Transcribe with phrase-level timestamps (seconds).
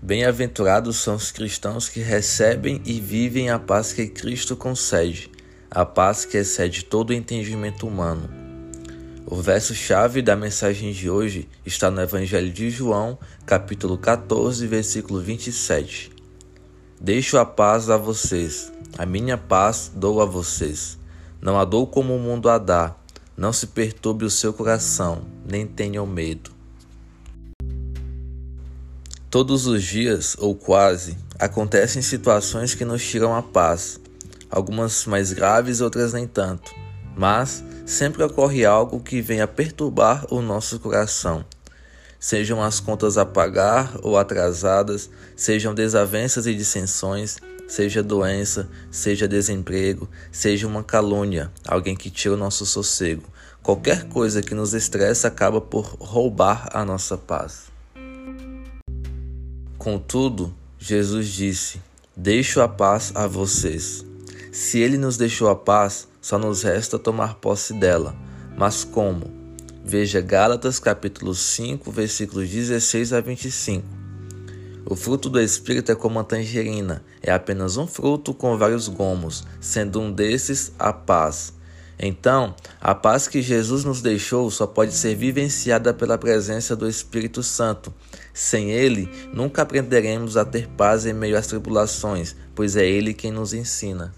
[0.00, 5.28] Bem-aventurados são os cristãos que recebem e vivem a paz que Cristo concede,
[5.68, 8.30] a paz que excede todo o entendimento humano.
[9.26, 16.12] O verso-chave da mensagem de hoje está no Evangelho de João, capítulo 14, versículo 27.
[17.00, 20.96] Deixo a paz a vocês, a minha paz dou a vocês.
[21.42, 22.94] Não a dou como o mundo a dá.
[23.36, 26.57] Não se perturbe o seu coração, nem tenham medo.
[29.30, 34.00] Todos os dias, ou quase, acontecem situações que nos tiram a paz,
[34.50, 36.74] algumas mais graves, outras nem tanto,
[37.14, 41.44] mas sempre ocorre algo que venha perturbar o nosso coração.
[42.18, 47.36] Sejam as contas a pagar ou atrasadas, sejam desavenças e dissensões,
[47.68, 53.24] seja doença, seja desemprego, seja uma calúnia, alguém que tira o nosso sossego.
[53.62, 57.76] Qualquer coisa que nos estressa acaba por roubar a nossa paz.
[59.90, 61.80] Contudo, Jesus disse:
[62.14, 64.04] Deixo a paz a vocês.
[64.52, 68.14] Se ele nos deixou a paz, só nos resta tomar posse dela.
[68.54, 69.32] Mas como?
[69.82, 73.82] Veja Gálatas capítulo 5, versículos 16 a 25.
[74.84, 79.42] O fruto do Espírito é como a tangerina, é apenas um fruto com vários gomos,
[79.58, 81.54] sendo um desses a paz.
[81.98, 87.42] Então, a paz que Jesus nos deixou só pode ser vivenciada pela presença do Espírito
[87.42, 87.92] Santo.
[88.32, 93.32] Sem ele, nunca aprenderemos a ter paz em meio às tribulações, pois é ele quem
[93.32, 94.14] nos ensina.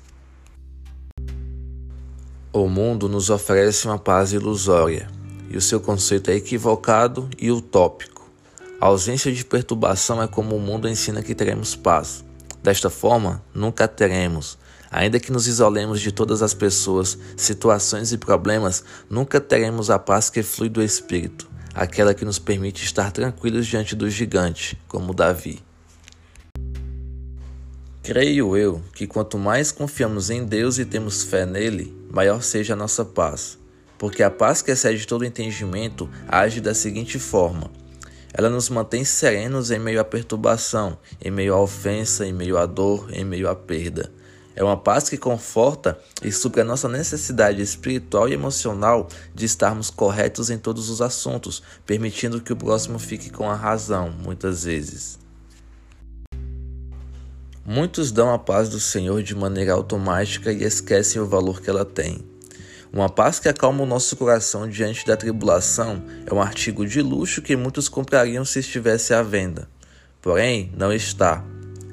[2.52, 5.08] O mundo nos oferece uma paz ilusória,
[5.48, 8.28] e o seu conceito é equivocado e utópico.
[8.78, 12.24] A ausência de perturbação é como o mundo ensina que teremos paz.
[12.62, 14.58] Desta forma, nunca teremos.
[14.90, 20.28] Ainda que nos isolemos de todas as pessoas, situações e problemas, nunca teremos a paz
[20.28, 25.62] que flui do Espírito, aquela que nos permite estar tranquilos diante do gigante, como Davi.
[28.02, 32.76] Creio eu que quanto mais confiamos em Deus e temos fé nele, maior seja a
[32.76, 33.56] nossa paz.
[33.96, 37.70] Porque a paz que excede todo entendimento age da seguinte forma:
[38.32, 42.64] ela nos mantém serenos em meio à perturbação, em meio à ofensa, em meio à
[42.64, 44.10] dor, em meio à perda.
[44.54, 49.90] É uma paz que conforta e supre a nossa necessidade espiritual e emocional de estarmos
[49.90, 55.18] corretos em todos os assuntos, permitindo que o próximo fique com a razão, muitas vezes.
[57.64, 61.84] Muitos dão a paz do Senhor de maneira automática e esquecem o valor que ela
[61.84, 62.18] tem.
[62.92, 67.40] Uma paz que acalma o nosso coração diante da tribulação é um artigo de luxo
[67.40, 69.68] que muitos comprariam se estivesse à venda.
[70.20, 71.44] Porém, não está.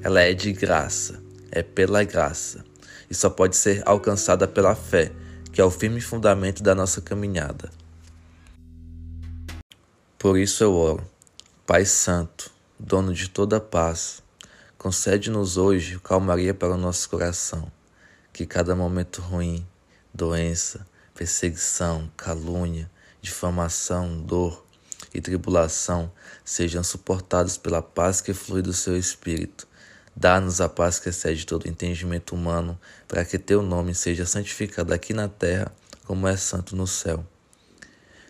[0.01, 2.63] Ela é de graça é pela graça
[3.09, 5.11] e só pode ser alcançada pela fé,
[5.51, 7.69] que é o firme fundamento da nossa caminhada.
[10.17, 11.09] Por isso eu oro,
[11.65, 14.21] Pai Santo, dono de toda paz,
[14.77, 17.71] concede-nos hoje calmaria para o nosso coração,
[18.33, 19.65] que cada momento ruim,
[20.13, 22.89] doença, perseguição, calúnia,
[23.21, 24.65] difamação, dor
[25.13, 26.11] e tribulação
[26.43, 29.67] sejam suportados pela paz que flui do seu Espírito
[30.19, 32.75] Dá-nos a paz que excede todo entendimento humano,
[33.07, 35.71] para que teu nome seja santificado aqui na terra,
[36.05, 37.23] como é santo no céu.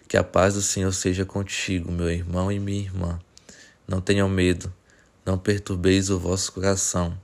[0.05, 3.17] Que a paz do Senhor seja contigo, meu irmão e minha irmã.
[3.87, 4.71] Não tenham medo,
[5.25, 7.17] não perturbeis o vosso coração.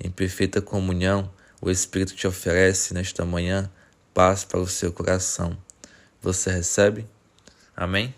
[0.00, 1.30] Em perfeita comunhão,
[1.60, 3.70] o Espírito te oferece nesta manhã
[4.12, 5.56] paz para o seu coração.
[6.20, 7.06] Você recebe?
[7.76, 8.12] Amém?